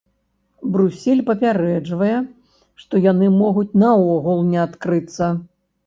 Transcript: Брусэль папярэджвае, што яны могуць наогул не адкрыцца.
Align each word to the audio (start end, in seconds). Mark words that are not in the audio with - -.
Брусэль 0.77 1.21
папярэджвае, 1.27 2.15
што 2.83 2.93
яны 3.11 3.31
могуць 3.41 3.71
наогул 3.87 4.45
не 4.53 4.59
адкрыцца. 4.67 5.35